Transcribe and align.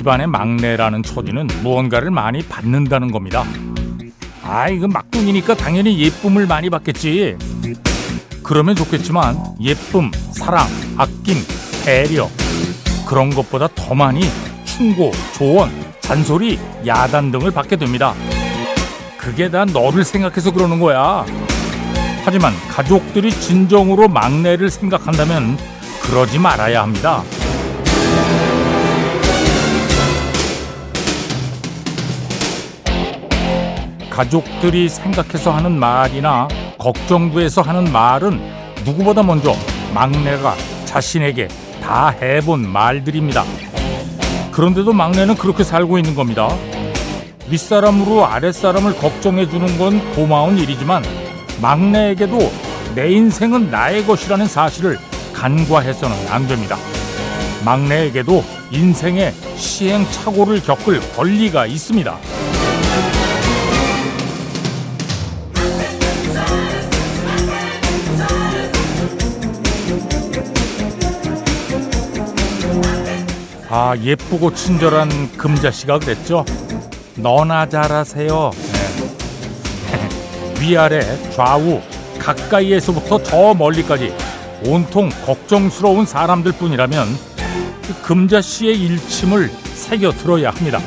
집안의 0.00 0.28
막내라는 0.28 1.02
처지는 1.02 1.46
무언가를 1.62 2.10
많이 2.10 2.42
받는다는 2.42 3.12
겁니다. 3.12 3.44
아, 4.42 4.66
이거 4.70 4.88
막둥이니까 4.88 5.54
당연히 5.54 5.98
예쁨을 5.98 6.46
많이 6.46 6.70
받겠지. 6.70 7.36
그러면 8.42 8.74
좋겠지만 8.76 9.36
예쁨, 9.60 10.10
사랑, 10.32 10.66
아낌, 10.96 11.36
배려 11.84 12.30
그런 13.06 13.28
것보다 13.28 13.68
더 13.74 13.94
많이 13.94 14.22
충고, 14.64 15.12
조언, 15.34 15.70
잔소리, 16.00 16.58
야단 16.86 17.30
등을 17.30 17.50
받게 17.50 17.76
됩니다. 17.76 18.14
그게 19.18 19.50
다 19.50 19.66
너를 19.66 20.02
생각해서 20.02 20.50
그러는 20.50 20.80
거야. 20.80 21.26
하지만 22.24 22.54
가족들이 22.70 23.30
진정으로 23.32 24.08
막내를 24.08 24.70
생각한다면 24.70 25.58
그러지 26.02 26.38
말아야 26.38 26.84
합니다. 26.84 27.22
가족들이 34.10 34.88
생각해서 34.88 35.52
하는 35.52 35.78
말이나 35.78 36.48
걱정돼서 36.78 37.62
하는 37.62 37.90
말은 37.90 38.40
누구보다 38.84 39.22
먼저 39.22 39.54
막내가 39.94 40.54
자신에게 40.84 41.48
다 41.82 42.08
해본 42.08 42.68
말들입니다. 42.68 43.44
그런데도 44.52 44.92
막내는 44.92 45.36
그렇게 45.36 45.64
살고 45.64 45.98
있는 45.98 46.14
겁니다. 46.14 46.48
윗사람으로 47.48 48.26
아랫사람을 48.26 48.96
걱정해 48.96 49.48
주는 49.48 49.78
건 49.78 50.14
고마운 50.14 50.58
일이지만 50.58 51.02
막내에게도 51.62 52.38
내 52.94 53.10
인생은 53.12 53.70
나의 53.70 54.04
것이라는 54.06 54.46
사실을 54.46 54.98
간과해서는 55.32 56.16
안 56.28 56.46
됩니다. 56.46 56.76
막내에게도 57.64 58.44
인생의 58.70 59.32
시행착오를 59.56 60.62
겪을 60.62 61.00
권리가 61.16 61.66
있습니다. 61.66 62.39
아 73.72 73.94
예쁘고 73.96 74.52
친절한 74.52 75.30
금자씨가 75.36 76.00
그랬죠. 76.00 76.44
너나 77.14 77.68
잘하세요. 77.68 78.50
네. 79.92 80.08
위아래 80.60 81.30
좌우 81.30 81.80
가까이에서부터 82.18 83.22
저 83.22 83.54
멀리까지 83.54 84.12
온통 84.66 85.08
걱정스러운 85.24 86.04
사람들 86.04 86.50
뿐이라면 86.52 87.06
그 87.86 88.02
금자씨의 88.02 88.76
일침을 88.76 89.48
새겨 89.48 90.12
들어야 90.14 90.50
합니다. 90.50 90.80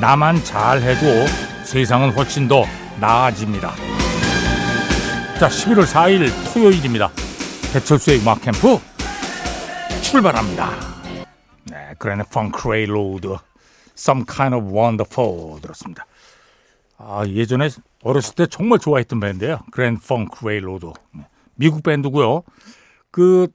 나만 0.00 0.42
잘해도 0.44 1.26
세상은 1.64 2.12
훨씬 2.12 2.48
더 2.48 2.64
나아집니다. 2.98 3.74
자, 5.38 5.48
11월 5.48 5.84
4일 5.84 6.32
토요일입니다. 6.54 7.10
배철수의 7.74 8.20
음악 8.20 8.40
캠프 8.40 8.78
출발합니다. 10.00 10.97
네, 11.98 12.04
그랜드 12.04 12.22
펑크 12.30 12.86
레일로드 12.86 13.36
Some 13.96 14.24
Kind 14.24 14.54
of 14.54 14.72
Wonderful 14.72 15.60
들었습니다. 15.60 16.06
아, 16.96 17.26
예전에 17.26 17.68
어렸을 18.02 18.34
때 18.34 18.46
정말 18.46 18.78
좋아했던 18.78 19.20
밴드예요. 19.20 19.60
그랜드 19.70 19.98
펑크 19.98 20.46
레일로드. 20.46 20.92
미국 21.54 21.82
밴드고요. 21.82 22.42
그 23.10 23.48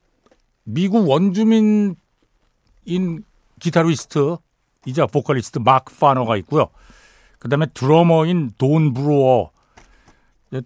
미국 0.63 1.09
원주민인 1.09 1.95
기타리스트이자 3.59 5.05
보컬리스트 5.07 5.59
마크 5.59 5.95
파너가 5.95 6.35
있고요. 6.37 6.67
그다음에 7.39 7.67
드러머인 7.73 8.51
돈 8.57 8.93
브루어. 8.93 9.51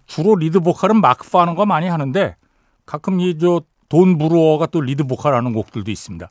주로 0.06 0.34
리드 0.36 0.60
보컬은 0.60 1.00
마크 1.00 1.28
파너가 1.30 1.64
많이 1.66 1.88
하는데 1.88 2.36
가끔 2.84 3.20
이 3.20 3.38
저 3.38 3.62
돈 3.88 4.18
브루어가 4.18 4.66
또 4.66 4.80
리드 4.80 5.04
보컬하는 5.04 5.52
곡들도 5.52 5.90
있습니다. 5.90 6.28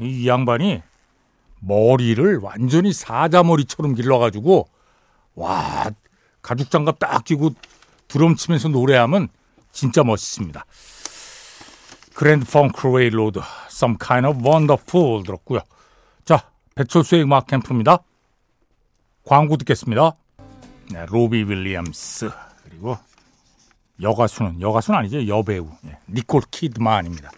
이 0.00 0.28
양반이 0.28 0.82
머리를 1.60 2.38
완전히 2.38 2.92
사자머리처럼 2.92 3.94
길러가지고 3.94 4.68
와 5.34 5.90
가죽 6.42 6.70
장갑 6.70 6.98
딱 6.98 7.24
끼고 7.24 7.50
드럼 8.08 8.36
치면서 8.36 8.68
노래하면 8.68 9.28
진짜 9.72 10.04
멋있습니다. 10.04 10.64
그랜드 12.14 12.46
펑크 12.46 12.86
레일로드 12.86 13.40
Some 13.68 13.96
Kind 13.98 14.26
of 14.26 14.46
Wonderful 14.46 15.24
들었고요. 15.24 15.60
자 16.24 16.50
배철수의 16.74 17.22
음악 17.22 17.46
캠프입니다. 17.46 17.98
광고 19.24 19.56
듣겠습니다. 19.56 20.12
네, 20.92 21.06
로비 21.06 21.44
윌리엄스 21.44 22.30
그리고 22.64 22.98
여가수는 24.00 24.60
여가수는 24.60 24.98
아니죠 24.98 25.26
여배우 25.26 25.68
네, 25.82 25.98
니콜 26.08 26.42
키드만입니다. 26.50 27.30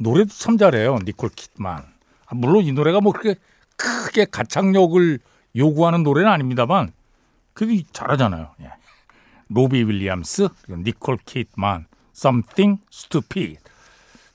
노래도 0.00 0.30
참 0.30 0.56
잘해요 0.56 0.98
니콜 1.04 1.28
키드만. 1.28 1.84
아, 2.26 2.34
물론 2.34 2.64
이 2.64 2.72
노래가 2.72 3.00
뭐 3.00 3.12
그렇게 3.12 3.38
크게 3.76 4.24
가창력을 4.24 5.18
요구하는 5.56 6.02
노래는 6.02 6.30
아닙니다만 6.30 6.92
그래도 7.52 7.82
잘하잖아요. 7.92 8.54
예. 8.62 8.70
로비 9.48 9.84
윌리엄스 9.84 10.48
니콜 10.70 11.18
키드만 11.26 11.86
Something 12.16 12.82
Stupid 12.90 13.58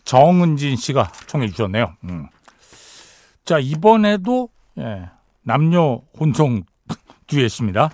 정은진 0.03 0.75
씨가 0.75 1.11
청해 1.25 1.49
주셨네요. 1.49 1.95
음. 2.03 2.27
자 3.43 3.57
이번에도 3.57 4.49
예, 4.77 5.09
남녀 5.41 6.01
혼성 6.19 6.63
듀엣입니다. 7.27 7.89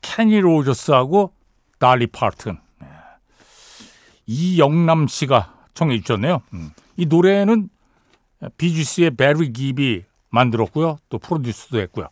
케니 0.00 0.38
로저스하고 0.40 1.32
달리 1.80 2.06
파튼 2.06 2.60
예. 2.82 2.86
이영남 4.26 5.08
씨가 5.08 5.52
청해 5.74 6.00
주셨네요. 6.02 6.40
음. 6.52 6.70
이 6.96 7.06
노래는 7.06 7.68
비지스의 8.56 9.12
베리 9.12 9.52
깁이 9.52 10.04
만들었고요. 10.30 10.98
또 11.08 11.18
produce도 11.18 11.80
했고요. 11.80 12.08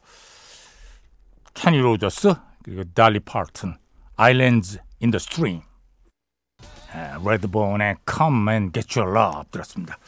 케니 1.54 1.78
로저스 1.78 2.34
그리고 2.62 2.84
달리 2.94 3.20
파튼 3.20 3.76
Islands 4.16 4.78
in 5.00 5.07
the 5.07 5.18
Stream 5.18 5.60
레드본의 7.24 7.96
Come 8.08 8.52
and 8.52 8.72
Get 8.72 8.98
Your 8.98 9.18
Love 9.18 9.50
들었습니다. 9.50 9.98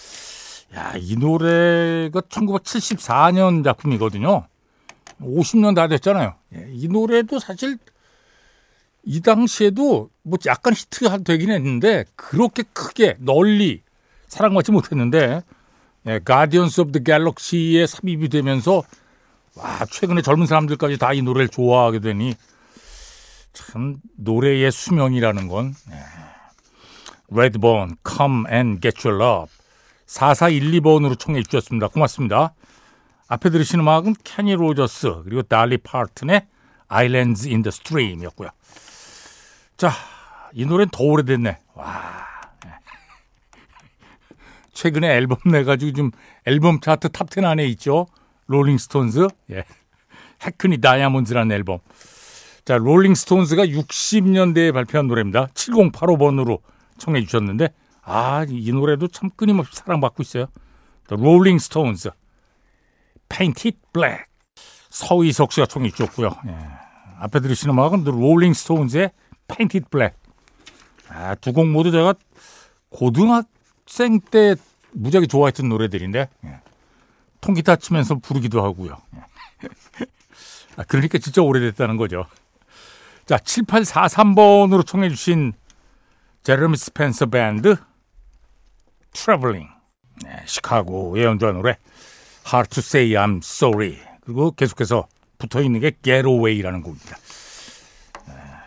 야, 0.75 0.95
이 0.97 1.17
노래가 1.17 2.21
1974년 2.21 3.65
작품이거든요. 3.65 4.47
50년 5.21 5.75
다 5.75 5.87
됐잖아요. 5.89 6.35
예, 6.55 6.69
이 6.73 6.89
노래도 6.89 7.39
사실 7.39 7.79
이 9.05 9.21
당시에도 9.21 10.11
뭐 10.23 10.39
약간 10.47 10.75
히트가 10.75 11.19
되긴 11.19 11.51
했는데 11.51 12.05
그렇게 12.17 12.65
크게 12.73 13.17
널리 13.21 13.83
사랑받지 14.35 14.73
못했는데 14.73 15.43
예, 16.07 16.19
Guardians 16.19 16.83
of 16.83 16.93
the 16.93 16.99
Galaxy에 17.01 17.87
삽입이 17.87 18.29
되면서 18.29 18.83
와 19.55 19.85
최근에 19.91 20.23
젊은 20.23 20.47
사람들까지 20.47 20.99
다 20.99 21.13
이 21.15 21.23
노래를 21.23 21.49
좋아하게 21.49 22.01
되니 22.01 22.35
참 23.53 23.97
노래의 24.17 24.73
수명이라는 24.73 25.47
건 25.49 25.75
레드본 27.29 27.97
Come 28.07 28.45
and 28.53 28.81
Get 28.83 29.07
Your 29.09 29.23
Love 29.25 29.53
4412번으로 30.07 31.19
청해 31.19 31.43
주셨습니다. 31.45 31.89
고맙습니다. 31.89 32.55
앞에 33.29 33.49
들으신 33.51 33.81
음악은 33.81 34.17
케니 34.25 34.55
로저스 34.55 35.23
그리고 35.25 35.43
달리 35.43 35.79
파튼의 35.79 36.47
Islands 36.89 37.47
in 37.49 37.63
the 37.63 37.69
Stream이었고요. 37.69 38.51
자, 39.77 39.91
이 40.53 40.67
노래는 40.67 40.91
더 40.91 41.05
오래됐네. 41.05 41.59
와. 41.75 42.34
최근에 44.75 45.09
앨범 45.17 45.39
내가지고 45.51 45.93
좀 45.93 46.11
앨범 46.45 46.81
차트 46.81 47.09
top10 47.09 47.45
안에 47.45 47.67
있죠. 47.69 48.07
롤링스톤즈. 48.47 49.29
예. 49.53 49.65
Hackney 50.45 50.79
Diamonds라는 50.81 51.55
앨범. 51.55 51.79
자, 52.65 52.77
롤링스톤즈가 52.77 53.65
60년대에 53.67 54.73
발표한 54.73 55.07
노래입니다. 55.07 55.47
7085번으로 55.55 56.61
청해 56.99 57.25
주셨는데, 57.25 57.69
아, 58.03 58.45
이 58.49 58.73
노래도 58.73 59.09
참 59.09 59.31
끊임없이 59.37 59.77
사랑받고 59.77 60.23
있어요. 60.23 60.47
롤링스톤즈. 61.09 62.11
Paint 63.29 63.65
It 63.65 63.79
Black. 63.93 64.25
서희석 64.91 65.53
씨가 65.53 65.67
청해 65.67 65.91
주셨고요. 65.91 66.31
예. 66.49 66.57
앞에 67.21 67.41
들으시는 67.41 67.73
음악은 67.75 68.05
롤링스톤즈의 68.05 69.11
Paint 69.49 69.77
It 69.77 69.89
Black. 69.91 70.17
아, 71.09 71.35
두 71.37 71.53
곡 71.53 71.69
모두 71.69 71.91
제가 71.91 72.15
고등학생 72.91 74.21
때 74.21 74.57
무지하게 74.93 75.27
좋아했던 75.27 75.69
노래들인데, 75.69 76.29
예. 76.45 76.61
통기타 77.41 77.77
치면서 77.77 78.17
부르기도 78.17 78.63
하고요. 78.63 78.97
예. 79.17 79.21
아, 80.77 80.85
그러니까 80.85 81.19
진짜 81.19 81.43
오래됐다는 81.43 81.97
거죠. 81.97 82.27
자, 83.27 83.37
7843번으로 83.37 84.87
청해 84.87 85.09
주신 85.11 85.53
제레미 86.43 86.77
스펜서 86.77 87.27
밴드 87.27 87.77
Travelin'. 89.13 89.69
네, 90.25 90.43
시카고의 90.47 91.25
연주한 91.25 91.55
노래. 91.55 91.77
Hard 92.47 92.71
to 92.71 92.81
Say 92.81 93.11
I'm 93.13 93.39
Sorry. 93.39 93.99
그리고 94.23 94.51
계속해서 94.53 95.09
붙어 95.39 95.63
있는 95.63 95.81
게 95.81 95.93
Get 96.03 96.29
Away라는 96.29 96.83
곡입니다. 96.83 97.17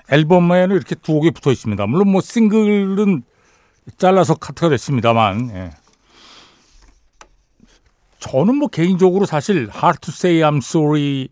앨범에는 0.09 0.75
이렇게 0.75 0.95
두 0.95 1.13
곡이 1.13 1.31
붙어 1.31 1.51
있습니다. 1.51 1.85
물론 1.87 2.09
뭐 2.09 2.21
싱글은 2.21 3.23
잘라서 3.97 4.35
커트가 4.35 4.69
됐습니다만 4.69 5.49
예. 5.55 5.71
저는 8.19 8.55
뭐 8.55 8.67
개인적으로 8.67 9.25
사실 9.25 9.69
Hard 9.73 9.99
to 10.01 10.11
Say 10.11 10.39
I'm 10.39 10.57
Sorry 10.57 11.29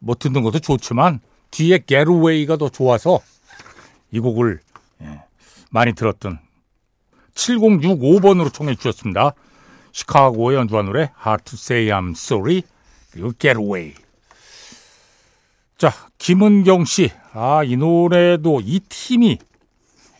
뭐 0.00 0.14
듣는 0.14 0.42
것도 0.42 0.58
좋지만 0.58 1.20
뒤에 1.50 1.78
Get 1.86 2.10
Away가 2.10 2.56
더 2.56 2.68
좋아서 2.68 3.20
이 4.10 4.20
곡을 4.20 4.60
예, 5.02 5.22
많이 5.70 5.92
들었던 5.94 6.38
7065번으로 7.34 8.52
청해 8.52 8.74
주셨습니다. 8.76 9.32
시카고의 9.92 10.58
연주한 10.58 10.86
노래 10.86 11.10
Hard 11.24 11.44
to 11.44 11.54
Say 11.54 11.86
I'm 11.86 12.10
Sorry 12.10 12.62
그리고 13.10 13.32
Get 13.38 13.58
Away 13.58 13.94
자 15.78 15.92
김은경 16.18 16.84
씨 16.84 17.10
아, 17.32 17.62
이 17.64 17.76
노래도 17.76 18.60
이 18.64 18.80
팀이 18.80 19.38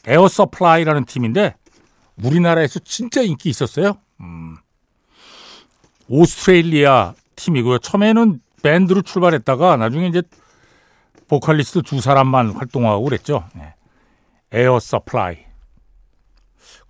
에어 0.07 0.29
서플라이라는 0.29 1.05
팀인데 1.05 1.57
우리나라에서 2.23 2.79
진짜 2.81 3.23
인기 3.23 3.49
있었어요. 3.49 3.99
음. 4.21 4.57
오스트레일리아 6.09 7.15
팀이고요. 7.35 7.79
처음에는 7.79 8.41
밴드로 8.63 9.03
출발했다가 9.03 9.77
나중에 9.77 10.07
이제 10.09 10.23
보컬리스트 11.29 11.83
두 11.83 12.01
사람만 12.01 12.53
활동하고 12.53 13.05
그랬죠. 13.05 13.45
네. 13.55 13.75
에어 14.53 14.79
서플라이. 14.79 15.39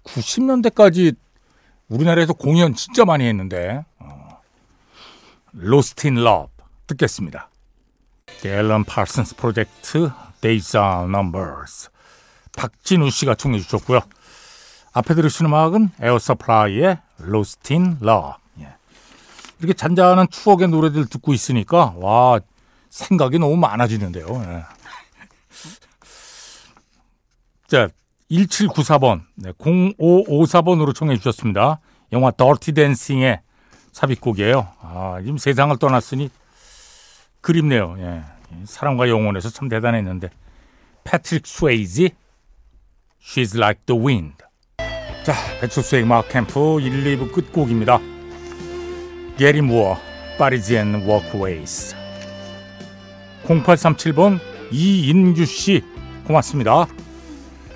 90년대까지 0.04 1.16
우리나라에서 1.88 2.32
공연 2.34 2.74
진짜 2.74 3.04
많이 3.04 3.24
했는데 3.24 3.84
어. 3.98 4.40
Lost 5.56 6.06
in 6.06 6.18
Love 6.18 6.52
듣겠습니다. 6.86 7.48
앨런 8.44 8.84
파슨스 8.84 9.36
프로젝트 9.36 10.10
Days 10.40 10.76
Are 10.76 11.04
Numbers 11.04 11.88
박진우 12.56 13.10
씨가 13.10 13.36
청해 13.36 13.60
주셨고요. 13.60 14.00
앞에 14.92 15.14
들으신 15.14 15.46
음악은 15.46 15.90
에어 16.00 16.18
서플라이의 16.18 16.98
Lost 17.20 17.74
in 17.74 17.98
Love 18.02 18.32
예. 18.60 18.74
이렇게 19.58 19.74
잔잔한 19.74 20.28
추억의 20.30 20.68
노래들 20.68 21.06
듣고 21.06 21.34
있으니까 21.34 21.92
와 21.96 22.40
생각이 22.88 23.38
너무 23.38 23.56
많아지는데요. 23.56 24.26
예. 24.26 24.64
자 27.68 27.88
1794번 28.30 29.22
네, 29.34 29.52
0554번으로 29.52 30.94
청해 30.94 31.18
주셨습니다. 31.18 31.80
영화 32.12 32.30
Dirty 32.30 32.72
Dancing의 32.72 33.40
삽입곡이에요. 33.92 34.68
아, 34.80 35.18
지금 35.20 35.38
세상을 35.38 35.76
떠났으니 35.78 36.30
그립네요. 37.40 37.96
예. 37.98 38.24
사랑과 38.64 39.08
영혼에서 39.08 39.50
참 39.50 39.68
대단했는데 39.68 40.30
패트릭 41.04 41.46
스웨이지 41.46 42.10
She's 43.26 43.56
Like 43.56 43.82
the 43.86 44.00
Wind 44.00 44.36
자 45.24 45.34
배철수의 45.60 46.04
음악 46.04 46.28
캠프 46.28 46.80
1, 46.80 47.18
2부 47.18 47.32
끝곡입니다. 47.32 47.98
게리 49.36 49.60
무어 49.60 49.98
Parisienne 50.38 51.06
Walkways 51.06 51.96
0837번 53.44 54.38
이인규 54.70 55.44
씨 55.44 55.82
고맙습니다. 56.24 56.86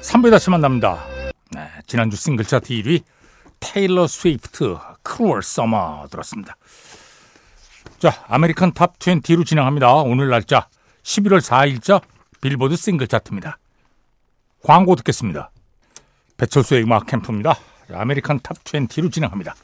3부에 0.01 0.31
다시 0.31 0.51
만납니다. 0.51 1.05
네, 1.51 1.69
지난주 1.87 2.17
싱글 2.17 2.45
차트 2.45 2.69
1위 2.69 3.03
테일러 3.59 4.07
스위프트 4.07 4.79
Cruel 5.03 5.43
Summer 5.43 6.07
들었습니다. 6.11 6.57
자, 7.99 8.25
American 8.29 8.73
Top 8.73 8.99
20로 8.99 9.45
진행합니다. 9.45 9.95
오늘 9.97 10.31
날짜 10.31 10.69
11월 11.03 11.41
4일자 11.41 12.01
빌보드 12.41 12.77
싱글 12.77 13.07
차트입니다. 13.09 13.59
광고 14.63 14.95
듣겠습니다. 14.97 15.51
배철수의 16.37 16.83
음악 16.83 17.07
캠프입니다. 17.07 17.57
American 17.93 18.41
Top 18.41 18.63
20로 18.65 19.13
진행합니다. 19.13 19.55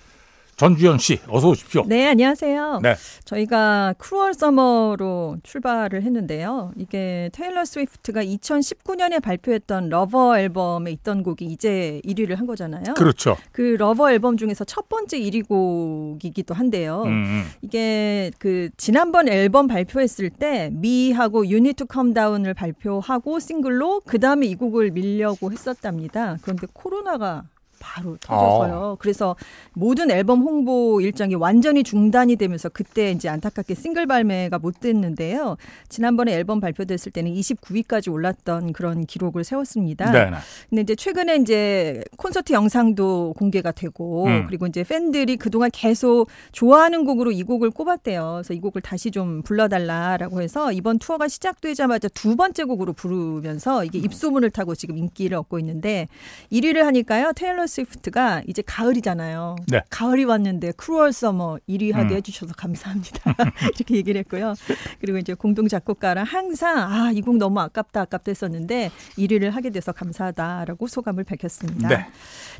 전주현 0.56 0.99
씨, 0.99 1.20
어서 1.29 1.50
오십시오. 1.50 1.85
네, 1.87 2.08
안녕하세요. 2.08 2.81
네. 2.82 2.94
저희가 3.26 3.94
Cruel 3.99 4.33
Summer로 4.33 5.37
출발을 5.43 6.03
했는데요. 6.03 6.73
이게 6.76 7.29
테일러 7.35 7.64
스위프트가 7.67 8.25
2019년에 8.25 9.23
발표했던 9.23 9.91
Lover 9.91 10.38
앨범에 10.38 10.91
있던 10.93 11.23
곡이 11.23 11.44
이제 11.44 12.00
1위를 12.06 12.37
한 12.37 12.47
거잖아요. 12.47 12.94
그렇죠. 12.94 13.37
그 13.53 13.76
Lover 13.79 14.11
앨범 14.12 14.38
중에서 14.38 14.64
첫 14.64 14.88
번째 14.88 15.20
1위 15.20 15.47
곡이기도 15.47 16.55
한데요. 16.55 17.02
음, 17.05 17.44
이게 17.61 18.31
그 18.38 18.70
지난번 18.79 19.29
앨범 19.29 19.67
발표했을 19.67 20.31
때 20.31 20.70
미하고 20.73 21.47
유니 21.49 21.75
투 21.75 21.85
컴다운을 21.85 22.55
발표하고 22.55 23.41
싱글로 23.41 24.00
그 24.06 24.19
다음에 24.19 24.47
이 24.47 24.55
곡을 24.55 24.93
밀려고 24.93 25.52
했었답니다. 25.52 26.38
그런데 26.41 26.67
코로나가 26.73 27.44
바로 27.78 28.17
터져서요. 28.20 28.93
아. 28.93 28.96
그래서 28.99 29.37
모든 29.73 30.11
앨범 30.11 30.40
홍보 30.40 31.00
일정이 31.00 31.34
완전히 31.34 31.82
중단이 31.82 32.37
되면서 32.37 32.69
그때 32.69 33.11
이제 33.11 33.28
안타깝게 33.28 33.75
싱글 33.75 34.06
발매가 34.06 34.58
못 34.58 34.81
됐는데요. 34.81 35.56
지난번에 35.88 36.32
앨범 36.32 36.61
발표됐을 36.61 37.12
때는 37.12 37.32
29위까지 37.34 38.12
올랐던 38.12 38.73
그런 38.73 39.06
기록을 39.06 39.44
세웠습니다. 39.44 40.11
네, 40.11 40.31
네. 40.31 40.37
근데 40.70 40.82
이제 40.82 40.94
최근에 40.94 41.37
이제 41.37 42.02
콘서트 42.17 42.52
영상도 42.52 43.34
공개가 43.37 43.73
되고 43.73 44.26
음. 44.26 44.44
그리고 44.46 44.67
이제 44.67 44.84
팬들이 44.84 45.37
그동안 45.37 45.70
계속 45.73 46.28
좋아하는 46.52 47.05
곡으로 47.05 47.32
이 47.32 47.43
곡을 47.43 47.70
꼽았대요. 47.70 48.32
그래서 48.37 48.55
이 48.55 48.61
곡을 48.61 48.82
다시 48.82 49.11
좀 49.11 49.43
불러달라라고 49.43 50.42
해서 50.42 50.73
이번 50.73 50.99
투어가 50.99 51.28
시작되자마자 51.28 52.09
두 52.09 52.37
번째 52.37 52.64
곡으로 52.64 52.92
부르면서 52.92 53.85
이게 53.85 53.99
입소문을 53.99 54.50
타고 54.50 54.75
지금 54.75 54.97
인기를 54.97 55.37
얻고 55.38 55.59
있는데 55.59 56.09
1위를 56.52 56.83
하니까요. 56.83 57.33
테일러 57.35 57.65
스위프트가 57.66 58.42
이제 58.46 58.62
가을이잖아요. 58.64 59.56
네. 59.68 59.82
가을이 59.90 60.25
왔는데 60.25 60.73
Cruel 60.76 61.12
Summer 61.12 61.59
1위 61.68 61.92
하게 61.92 62.14
음. 62.14 62.16
해주셔서 62.16 62.54
감사합니다. 62.54 63.35
이렇게 63.76 63.96
얘기를 63.96 64.18
했고요. 64.20 64.54
그리고 65.00 65.18
이제 65.18 65.35
공동 65.35 65.68
작곡가랑 65.68 66.25
항상 66.25 66.78
아, 66.78 67.11
이 67.12 67.20
곡 67.20 67.37
너무 67.38 67.58
아깝다 67.61 68.02
아깝다 68.02 68.30
했었는데 68.30 68.90
1위를 69.18 69.50
하게 69.50 69.70
돼서 69.70 69.90
감사하다라고 69.92 70.87
소감을 70.87 71.25
밝혔습니다. 71.25 71.88
네. 71.88 72.06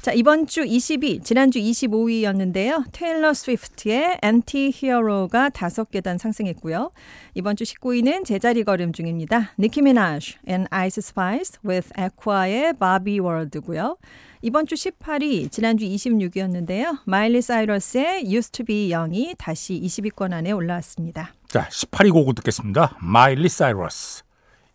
자, 0.03 0.13
이번 0.13 0.47
주 0.47 0.63
20위, 0.65 1.23
지난주 1.25 1.59
25위였는데요. 1.61 2.85
테일러 2.93 3.33
스위프트의 3.33 4.19
Anti-Hero가 4.23 5.51
다섯 5.51 5.91
계단 5.91 6.19
상승했고요. 6.19 6.91
이번 7.35 7.57
주 7.57 7.65
19위는 7.65 8.25
제자리 8.25 8.65
걸음 8.65 8.93
중입니다. 8.93 9.53
니키 9.59 9.83
미나즈 9.83 10.35
and 10.49 10.67
Ice 10.71 10.99
Spice 11.01 11.59
with 11.65 11.91
Aqua의 11.99 12.75
Barbie 12.79 13.19
World고요. 13.21 13.97
이번 14.43 14.67
주 14.67 14.75
18위, 14.75 15.51
지난주 15.51 15.87
26위였는데요. 15.87 17.01
마일리 17.05 17.41
사이러스의 17.41 18.25
Used 18.27 18.53
to 18.53 18.65
be 18.67 18.93
Young이 18.93 19.35
다시 19.39 19.81
20위권 19.81 20.33
안에 20.33 20.53
올라왔습니다. 20.53 21.33
자, 21.49 21.69
18위 21.69 22.13
곡을 22.13 22.35
듣겠습니다. 22.35 22.99
마일리 23.01 23.49
사이러스, 23.49 24.23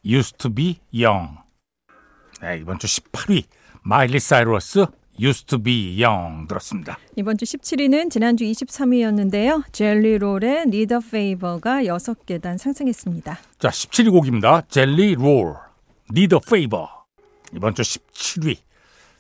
Used 0.06 0.38
to 0.38 0.53
be 0.53 0.80
Young. 0.94 1.38
네, 2.41 2.58
이번 2.60 2.80
주 2.80 2.88
18위, 2.88 3.44
마일리 3.84 4.20
사이러스, 4.20 4.88
Used 5.20 5.46
to 5.46 5.62
be 5.62 6.03
Young 6.03 6.48
들었습니다. 6.48 6.98
이번 7.15 7.38
주 7.38 7.46
17위는 7.46 8.10
지난주 8.10 8.44
23위였는데요. 8.46 9.72
젤리 9.72 10.18
롤의 10.18 10.63
Need 10.63 10.96
a 10.96 11.00
Favor가 11.06 11.84
6계단 11.84 12.58
상승했습니다. 12.58 13.38
자, 13.60 13.70
17위 13.70 14.10
곡입니다. 14.10 14.62
젤리 14.70 15.15
롤, 15.15 15.56
Need 16.12 16.36
a 16.36 16.39
Favor. 16.44 16.88
이번 17.53 17.75
주 17.75 17.84
17위, 17.84 18.58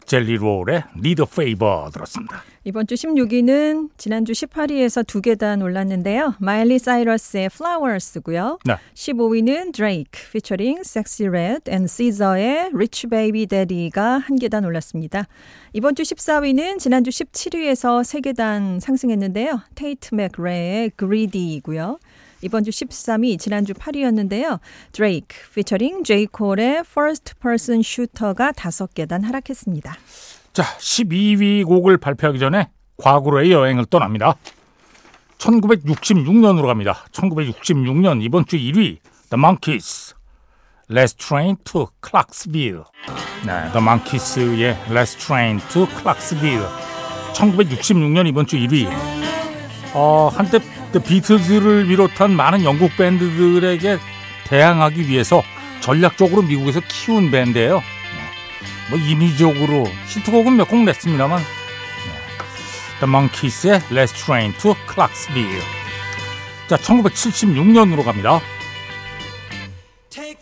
젤리 0.05 0.37
롤의 0.37 0.83
a 1.05 1.15
Favor 1.27 1.91
들었습니다. 1.91 2.43
이번 2.63 2.85
주 2.85 2.93
16위는 2.93 3.89
지난주 3.97 4.33
18위에서 4.33 5.05
두 5.07 5.19
계단 5.19 5.63
올랐는데요. 5.63 6.35
마일리 6.39 6.77
사이러스의 6.77 7.45
Flowers고요. 7.51 8.59
네. 8.65 8.75
15위는 8.93 9.73
Drake 9.73 10.21
featuring 10.27 10.81
Sexy 10.81 11.27
Red 11.27 11.71
and 11.71 11.91
Caesar의 11.91 12.69
Rich 12.73 13.07
Baby 13.09 13.47
Daddy가 13.47 14.19
한 14.19 14.35
계단 14.35 14.63
올랐습니다. 14.63 15.27
이번 15.73 15.95
주 15.95 16.03
14위는 16.03 16.77
지난주 16.77 17.09
17위에서 17.09 18.03
세 18.03 18.19
계단 18.19 18.79
상승했는데요. 18.79 19.61
테이트 19.73 20.13
맥레의 20.13 20.91
Greedy이고요. 20.99 21.97
이번 22.41 22.63
주 22.63 22.71
13위, 22.71 23.39
지난주 23.39 23.73
8위였는데요. 23.73 24.59
Drake 24.91 25.37
featuring 25.49 26.03
J. 26.03 26.27
Cole의 26.35 26.79
First 26.79 27.35
Person 27.41 27.81
Shooter가 27.81 28.51
다섯 28.53 28.93
계단 28.93 29.23
하락했습니다. 29.23 29.95
자, 30.53 30.63
12위 30.63 31.65
곡을 31.65 31.97
발표하기 31.97 32.39
전에 32.39 32.69
과거로의 32.97 33.51
여행을 33.51 33.85
떠납니다. 33.85 34.35
1966년으로 35.37 36.67
갑니다. 36.67 37.05
1966년 37.11 38.21
이번 38.21 38.45
주 38.45 38.57
1위 38.57 38.99
The 39.29 39.37
Monkees 39.37 40.13
Last 40.91 41.25
Train 41.25 41.55
to 41.63 41.87
Clarksville. 42.05 42.83
네, 43.45 43.71
The 43.71 43.81
Monkees의 43.81 44.77
Last 44.89 45.25
Train 45.25 45.59
to 45.71 45.87
Clarksville. 45.87 46.67
1966년 47.33 48.27
이번 48.27 48.45
주 48.45 48.57
1위. 48.57 48.87
어, 49.93 50.29
한때 50.33 50.59
비틀즈를 50.99 51.85
비롯한 51.87 52.35
많은 52.35 52.63
영국 52.63 52.95
밴드들에게 52.97 53.97
대항하기 54.45 55.07
위해서 55.07 55.43
전략적으로 55.79 56.41
미국에서 56.41 56.81
키운 56.87 57.31
밴드예요. 57.31 57.77
네. 57.79 57.83
뭐 58.89 58.99
인위적으로 58.99 59.87
히트곡은 60.07 60.55
몇 60.57 60.67
곡 60.69 60.83
냈습니다만 60.83 61.39
네. 61.39 61.45
The 62.99 63.09
Monkeys의 63.09 63.79
Let's 63.89 64.13
Train 64.25 64.53
to 64.57 64.75
Clarksville 64.91 65.61
자 66.67 66.75
1976년으로 66.77 68.03
갑니다. 68.03 68.39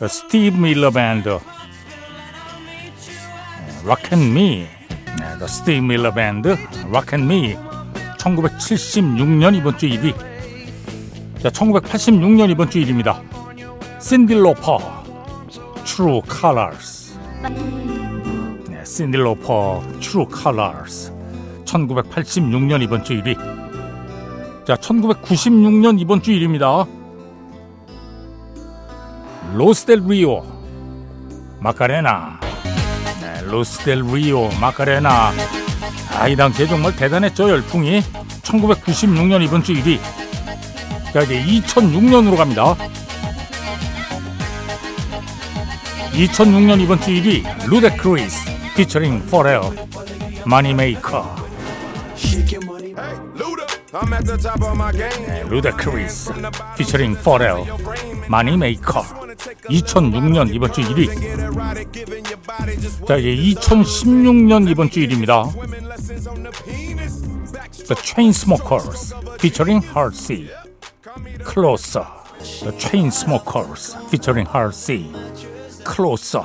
스티브 0.07 0.57
밀러 0.57 0.91
밴드 0.91 1.39
Rock 3.83 4.09
and 4.13 4.31
Me 4.31 4.67
네, 5.17 5.37
The 5.37 5.45
Steve 5.45 5.85
Miller 5.85 6.13
Band 6.13 6.49
Rock 6.87 7.17
and 7.19 7.23
Me 7.25 7.57
1976년 8.17 9.55
이번 9.55 9.77
주 9.77 9.87
1위 9.87 10.28
자 11.41 11.49
1986년 11.49 12.49
이번 12.49 12.69
주 12.69 12.79
1위입니다. 12.79 13.21
신디 14.01 14.33
로퍼 14.33 14.77
True 15.85 16.21
Colors. 16.29 17.17
네, 18.67 18.83
신디 18.83 19.17
로퍼 19.17 19.81
True 20.01 20.25
Colors 20.27 21.13
1986년 21.63 22.81
이번 22.81 23.05
주 23.05 23.13
1위 23.13 23.37
자 24.65 24.75
1996년 24.75 26.01
이번 26.01 26.21
주 26.21 26.31
1위입니다. 26.31 26.85
로스델 29.53 30.01
리오 30.05 30.43
마카레나 31.61 32.37
네, 33.21 33.41
로스델 33.49 34.01
리오 34.01 34.49
마카레나 34.59 35.31
아, 36.19 36.27
이 36.27 36.35
당시에 36.35 36.67
정말 36.67 36.93
대단했죠 36.97 37.49
열풍이. 37.49 38.01
1996년 38.41 39.41
이번 39.41 39.63
주 39.63 39.73
1위 39.73 40.18
자 41.13 41.21
이제 41.21 41.43
2006년으로 41.43 42.37
갑니다. 42.37 42.75
2006년 46.13 46.81
이번 46.81 47.01
주 47.01 47.09
1위 47.09 47.67
루데크리스 47.67 48.37
피처링 48.75 49.25
퍼렐 49.25 49.73
Money 50.45 50.86
Maker. 50.86 51.35
네, 55.25 55.43
루데크리스 55.49 56.31
피처링 56.77 57.15
포레어 57.23 57.65
마니메이커. 58.27 59.03
2006년 59.69 60.53
이번 60.53 60.71
주 60.71 60.81
1위. 60.81 61.07
자 63.07 63.15
이제 63.15 63.59
2016년 63.59 64.69
이번 64.69 64.91
주 64.91 64.99
1위입니다. 64.99 65.51
The 67.87 67.95
Chainsmokers 67.99 69.15
featuring 69.39 69.83
Closer. 71.01 72.05
The 72.59 72.71
Chainsmokers 72.77 73.95
featuring 74.09 74.45
Halsey 74.53 75.09
Closer. 75.85 76.43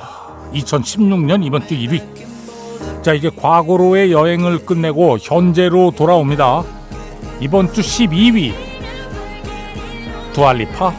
2016년 0.53 1.43
이번 1.43 1.67
주 1.67 1.75
1위. 1.75 3.03
자 3.03 3.13
이제 3.13 3.29
과거로의 3.29 4.13
여행을 4.13 4.65
끝내고 4.65 5.17
현재로 5.17 5.91
돌아옵니다. 5.91 6.63
이번 7.41 7.73
주 7.73 7.81
12위. 7.81 8.53
두아 10.31 10.58
리파 10.58 10.93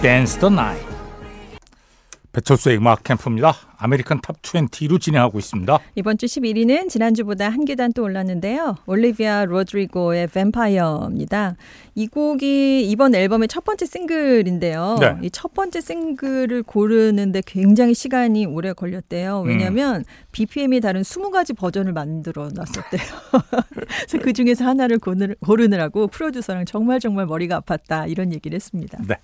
Dance 0.00 0.38
the 0.38 0.48
Night 0.48 0.78
배철수의 2.32 2.76
음악 2.76 3.02
캠프입니다. 3.02 3.54
American 3.84 4.22
Top 4.22 4.40
20로 4.40 4.98
진행하고 4.98 5.38
있습니다. 5.38 5.78
이번 5.94 6.16
주 6.16 6.24
11위는 6.24 6.88
지난주보다 6.88 7.50
한 7.50 7.66
계단 7.66 7.92
또 7.92 8.02
올랐는데요. 8.02 8.76
올리비아 8.86 9.44
로드리고의 9.44 10.28
뱀파이어입니다. 10.28 11.56
이 11.94 12.06
곡이 12.06 12.88
이번 12.88 13.14
앨범의 13.14 13.48
첫 13.48 13.62
번째 13.64 13.84
싱글인데요. 13.84 14.96
네. 15.00 15.16
이 15.22 15.28
첫 15.28 15.52
번째 15.52 15.82
싱글을 15.82 16.62
고르는데 16.62 17.42
굉장히 17.44 17.92
시간이 17.92 18.46
오래 18.46 18.72
걸렸대요. 18.72 19.42
왜냐하면 19.42 19.96
음. 19.96 20.04
BPM이 20.32 20.80
다른 20.80 21.02
20가지 21.02 21.54
버전을 21.54 21.92
만들어 21.92 22.48
놨었대요. 22.48 23.04
그래서 23.74 24.18
그 24.22 24.32
중에서 24.32 24.64
하나를 24.64 24.98
고르느라고 24.98 26.06
프로듀서랑 26.08 26.64
정말 26.64 27.00
정말 27.00 27.26
머리가 27.26 27.60
아팠다 27.60 28.10
이런 28.10 28.32
얘기를 28.32 28.56
했습니다. 28.56 28.98
네. 29.06 29.16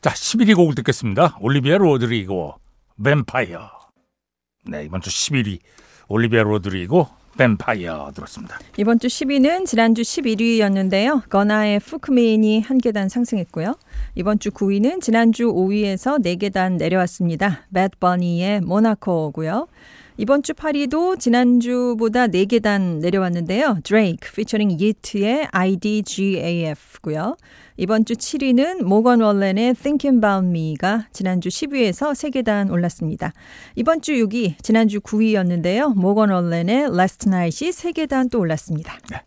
자, 0.00 0.10
11위 0.10 0.56
곡을 0.56 0.74
듣겠습니다. 0.74 1.36
올리비아 1.40 1.76
로드리고 1.76 2.54
뱀파이어. 3.04 3.85
네, 4.68 4.84
이번 4.84 5.00
주 5.00 5.10
11위 5.10 5.58
올리비아 6.08 6.42
로드리고 6.42 7.08
뱀파이어 7.36 8.12
들었습니다. 8.14 8.58
이번 8.78 8.98
주 8.98 9.08
10위는 9.08 9.66
지난주 9.66 10.02
11위였는데요. 10.02 11.28
거나의 11.28 11.80
푸크메인이 11.80 12.60
한 12.62 12.78
계단 12.78 13.08
상승했고요. 13.08 13.76
이번 14.14 14.38
주 14.38 14.50
9위는 14.50 15.00
지난주 15.02 15.52
5위에서 15.52 16.22
4계단 16.22 16.76
내려왔습니다. 16.78 17.66
배드버니의 17.72 18.62
모나코고요. 18.62 19.68
이번 20.18 20.42
주 20.42 20.54
8위도 20.54 21.20
지난주보다 21.20 22.28
4계단 22.28 23.00
내려왔는데요. 23.00 23.78
드레이크 23.84 24.32
피처링 24.32 24.80
예트의 24.80 25.46
IDGAF고요. 25.50 27.36
이번 27.76 28.06
주 28.06 28.14
7위는 28.14 28.82
모건 28.82 29.20
월렌의 29.20 29.74
Thinking 29.74 30.16
About 30.16 30.48
Me가 30.48 31.08
지난주 31.12 31.50
10위에서 31.50 32.12
3계단 32.12 32.72
올랐습니다. 32.72 33.32
이번 33.74 34.00
주 34.00 34.12
6위, 34.12 34.54
지난주 34.62 35.00
9위였는데요. 35.00 35.94
모건 35.94 36.30
월렌의 36.30 36.84
Last 36.84 37.28
Night이 37.28 37.70
3계단 37.70 38.30
또 38.30 38.40
올랐습니다. 38.40 38.98
네. 39.10 39.20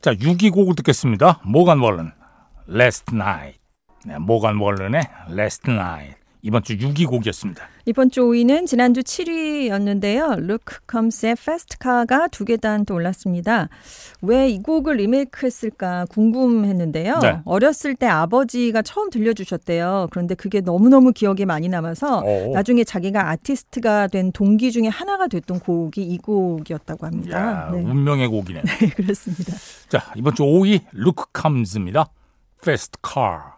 자, 0.00 0.14
6위 0.14 0.50
곡을 0.52 0.74
듣겠습니다. 0.76 1.42
모건 1.44 1.80
월렌, 1.80 2.12
Last 2.66 3.14
Night. 3.14 3.58
네, 4.06 4.16
모건 4.16 4.56
월렌의 4.56 5.02
Last 5.30 5.70
Night. 5.70 6.19
이번 6.42 6.62
주 6.62 6.76
6위 6.76 7.06
곡이었습니다. 7.06 7.62
이번 7.86 8.10
주 8.10 8.22
5위는 8.22 8.66
지난주 8.66 9.00
7위였는데요. 9.02 10.40
루크 10.40 10.80
컴스의 10.86 11.36
Fast 11.36 11.77
Car가 11.77 12.28
두 12.28 12.44
계단 12.44 12.84
또 12.84 12.94
올랐습니다. 12.94 13.68
왜 14.22 14.50
이 14.50 14.58
곡을 14.62 14.96
리메이크했을까 14.96 16.06
궁금했는데요. 16.10 17.18
네. 17.20 17.40
어렸을 17.44 17.94
때 17.94 18.06
아버지가 18.06 18.82
처음 18.82 19.10
들려주셨대요. 19.10 20.08
그런데 20.10 20.34
그게 20.34 20.60
너무너무 20.60 21.12
기억에 21.12 21.44
많이 21.44 21.68
남아서 21.68 22.20
오. 22.20 22.52
나중에 22.52 22.84
자기가 22.84 23.28
아티스트가 23.30 24.08
된 24.08 24.32
동기 24.32 24.72
중에 24.72 24.88
하나가 24.88 25.28
됐던 25.28 25.60
곡이 25.60 26.02
이 26.02 26.18
곡이었다고 26.18 27.06
합니다. 27.06 27.38
야, 27.38 27.70
네. 27.72 27.80
운명의 27.82 28.28
곡이네. 28.28 28.62
네, 28.80 28.88
그렇습니다. 28.90 29.52
자, 29.88 30.12
이번 30.16 30.34
주 30.34 30.42
5위 30.42 30.80
루크 30.92 31.26
컴스입니다. 31.32 32.06
Fast 32.62 33.09
Car. 33.09 33.56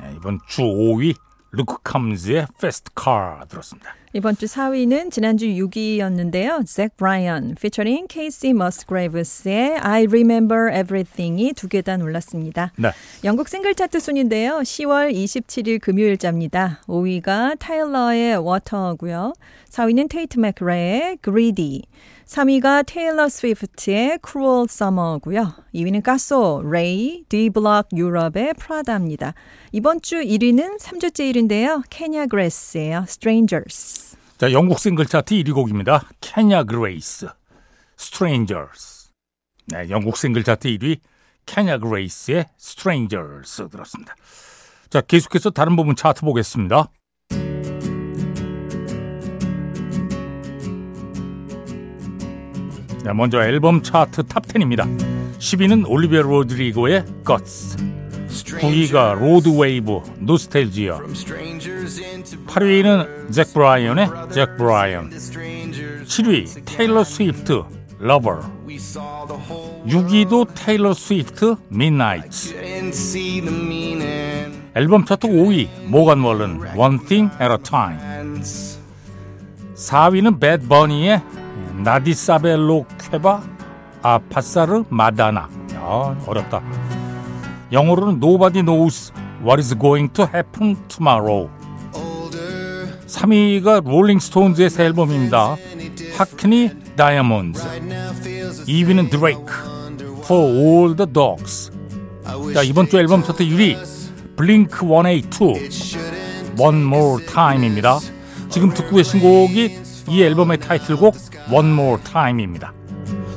네, 0.00 0.14
이번 0.16 0.38
주 0.48 0.62
5위 0.62 1.14
루크 1.56 1.78
컴즈의 1.84 2.46
Fast 2.56 2.90
Car 3.00 3.46
들었습니다. 3.48 3.94
이번 4.12 4.36
주 4.36 4.46
4위는 4.46 5.10
지난주 5.10 5.46
6위였는데요. 5.46 6.64
잭 6.66 6.96
브라이언 6.96 7.56
피처링 7.60 8.06
케이시 8.08 8.52
머스그레이브스의 8.52 9.78
I 9.78 10.04
Remember 10.06 10.72
Everything이 10.72 11.52
두 11.54 11.68
계단 11.68 12.00
올랐습니다. 12.00 12.72
네. 12.76 12.90
영국 13.24 13.48
싱글 13.48 13.74
차트 13.74 13.98
순인데요. 13.98 14.60
10월 14.60 15.12
27일 15.12 15.80
금요일자입니다. 15.80 16.82
5위가 16.86 17.58
타일러의 17.58 18.36
Water고요. 18.36 19.32
4위는 19.70 20.08
테이트 20.08 20.38
맥레의 20.38 21.18
Greedy. 21.22 21.82
3위가 22.26 22.86
테일러 22.86 23.28
스위프트의 23.28 24.18
Cruel 24.26 24.66
Summer고요. 24.68 25.54
2위는 25.74 26.02
카소, 26.02 26.62
레이, 26.64 27.24
디블럭 27.28 27.88
유럽의 27.94 28.54
Prada입니다. 28.54 29.34
이번 29.72 30.00
주 30.00 30.20
1위는 30.20 30.80
3주째 30.80 31.30
1위인데요. 31.32 31.82
케냐 31.90 32.26
그레스예요. 32.26 33.04
Strangers. 33.06 34.16
자, 34.38 34.52
영국 34.52 34.78
싱글 34.78 35.06
차트 35.06 35.34
1위 35.34 35.54
곡입니다. 35.54 36.08
케냐 36.20 36.64
그레이스, 36.64 37.28
Strangers. 37.98 39.10
네, 39.66 39.88
영국 39.90 40.16
싱글 40.16 40.42
차트 40.42 40.68
1위 40.68 40.98
케냐 41.46 41.78
그레이스의 41.78 42.46
Strangers 42.58 43.68
들었습니다. 43.68 44.14
자, 44.90 45.00
계속해서 45.00 45.50
다른 45.50 45.76
부분 45.76 45.94
차트 45.94 46.22
보겠습니다. 46.22 46.88
먼저 53.12 53.42
앨범 53.42 53.82
차트 53.82 54.22
탑10입니다. 54.22 54.86
10위는 55.38 55.84
올리비아 55.88 56.22
로드리고의 56.22 57.04
Guts. 57.26 57.76
9위가 58.28 59.18
로드웨이브, 59.18 60.00
노스텔지어. 60.18 61.00
8위는 62.46 63.32
잭 63.32 63.52
브라이언의 63.52 64.08
잭 64.32 64.56
브라이언. 64.56 65.10
7위 65.10 66.64
테일러 66.64 67.04
스위프트, 67.04 67.62
Lover. 68.00 68.40
6위도 69.86 70.48
테일러 70.54 70.94
스위프트, 70.94 71.56
Midnight. 71.72 72.54
앨범 74.74 75.04
차트 75.04 75.28
5위 75.28 75.68
모건 75.86 76.20
월런, 76.22 76.60
One 76.76 76.98
Thing 77.06 77.32
at 77.40 77.52
a 77.52 77.58
Time. 77.62 78.00
4위는 79.76 80.40
배드 80.40 80.66
버니의 80.66 81.22
나디사벨로 81.84 82.86
쾌바 83.14 83.42
아파사르 84.02 84.84
마다나 84.88 85.48
아, 85.76 86.16
어렵다 86.26 86.62
영어로는 87.70 88.16
Nobody 88.16 88.62
knows 88.62 89.12
what 89.40 89.60
is 89.60 89.76
going 89.78 90.12
to 90.14 90.24
happen 90.24 90.76
tomorrow. 90.88 91.48
3위가 93.06 93.84
롤링스톤즈의 93.84 94.70
새 94.70 94.84
앨범입니다. 94.84 95.56
하크니 96.16 96.70
다이아몬드. 96.96 97.60
2위는 97.60 99.10
드레이크. 99.10 99.52
For 100.24 100.52
all 100.54 100.96
the 100.96 101.12
dogs. 101.12 101.72
자, 102.54 102.62
이번 102.62 102.88
주 102.88 102.98
앨범 102.98 103.22
차트 103.22 103.44
1위. 103.44 103.76
블링크 104.36 104.86
182. 104.86 105.70
One 106.58 106.82
More 106.82 107.24
Time입니다. 107.26 107.98
지금 108.50 108.72
듣고 108.72 108.96
계신 108.96 109.20
곡이 109.20 109.78
이 110.08 110.22
앨범의 110.22 110.58
타이틀곡 110.58 111.16
One 111.50 111.70
More 111.70 112.02
Time입니다. 112.04 112.72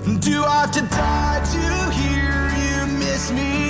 Do 0.07 0.45
I 0.45 0.61
have 0.61 0.71
to 0.71 0.81
die 0.83 1.41
to 1.43 1.91
hear 1.91 2.47
you 2.55 2.87
miss 2.97 3.29
me? 3.29 3.67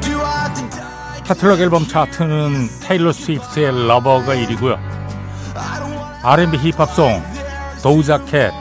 Do 0.00 0.22
I 0.22 0.46
have 0.46 0.54
to 0.54 0.62
die? 0.70 1.24
catalog 1.26 1.58
앨범 1.58 1.84
차트는 1.84 2.68
테일러 2.80 3.10
스위프트의 3.10 3.88
Lover가 3.88 4.36
1위고요. 4.36 4.78
R&B 6.22 6.58
힙합 6.58 6.95
song 6.95 7.20
도우자캣 7.82 8.52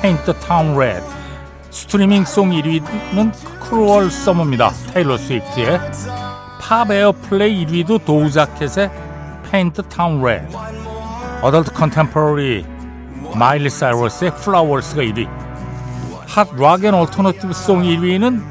the 0.00 0.40
Town 0.46 0.76
Red 0.76 1.04
스트리밍 1.70 2.24
song 2.24 2.50
1위는 2.50 3.32
Cruel 3.58 4.12
Summer입니다. 4.12 4.70
테일러 4.92 5.18
스위프트의 5.18 5.80
팝 6.60 6.88
airplay 6.88 7.66
1위도 7.66 8.04
도우자캣의 8.04 8.90
the 9.50 9.88
Town 9.90 10.20
Red 10.20 10.56
Adult 11.42 11.72
Contemporary 11.72 12.75
마일리 13.38 13.68
사이러스의 13.68 14.34
Flowers가 14.36 15.02
1위 15.02 15.28
Hot 16.26 16.48
Rock 16.56 16.84
and 16.84 16.94
Alternative 16.94 17.52
Song 17.52 17.82
1위는 17.82 18.42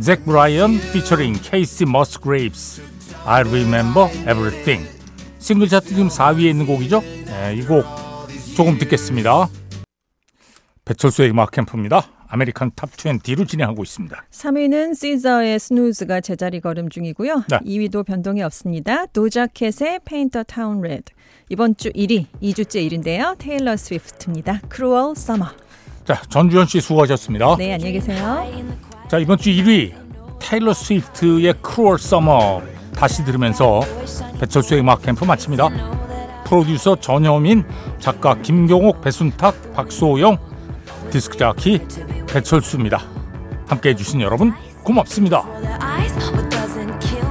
잭 0.00 0.24
브라이언 0.24 0.78
피처링 0.92 1.34
케이시 1.42 1.86
머스그레이브스 1.86 2.82
I 3.24 3.40
Remember 3.42 4.08
Everything 4.20 4.88
싱글 5.40 5.68
차트 5.68 5.88
지금 5.88 6.08
4위에 6.08 6.50
있는 6.50 6.66
곡이죠 6.66 7.00
네, 7.00 7.56
이곡 7.56 7.84
조금 8.56 8.78
듣겠습니다 8.78 9.48
배철수의 10.84 11.30
음악 11.30 11.50
캠프입니다 11.50 12.06
American 12.28 12.72
Top 12.74 12.90
20로 12.90 13.46
진행하고 13.46 13.82
있습니다. 13.84 14.24
3위는 14.30 14.96
시저의 14.96 15.58
Snooze가 15.60 16.20
제자리 16.20 16.60
걸음 16.60 16.88
중이고요. 16.88 17.44
네. 17.48 17.58
2위도 17.58 18.04
변동이 18.04 18.42
없습니다. 18.42 19.06
도자캣의 19.06 20.00
Paint 20.04 20.42
the 20.42 20.58
Town 20.58 20.80
Red. 20.80 21.12
이번 21.48 21.76
주 21.76 21.90
1위, 21.92 22.26
2주째 22.42 22.88
1위인데요. 22.88 23.38
테일러 23.38 23.76
스위프트입니다. 23.76 24.62
Cruel 24.68 25.14
Summer. 25.14 25.46
자, 26.04 26.20
전주현 26.28 26.66
씨 26.66 26.80
수고하셨습니다. 26.80 27.56
네, 27.56 27.74
안녕히 27.74 27.92
계세요. 27.92 28.44
자, 29.08 29.18
이번 29.18 29.38
주 29.38 29.50
1위 29.50 29.92
테일러 30.40 30.74
스위프트의 30.74 31.54
Cruel 31.62 32.00
Summer 32.00 32.62
다시 32.96 33.24
들으면서 33.24 33.80
배철수의 34.40 34.80
음악 34.80 35.02
캠프 35.02 35.24
마칩니다. 35.24 35.68
프로듀서 36.46 36.96
전여민, 36.96 37.64
작가 38.00 38.34
김경옥, 38.42 39.00
배순탁, 39.00 39.72
박소영, 39.72 40.38
디스크 41.12 41.36
자키 41.36 41.80
배철수입니다. 42.28 43.04
함께 43.68 43.90
해주신 43.90 44.20
여러분 44.20 44.52
고맙습니다. 44.82 45.44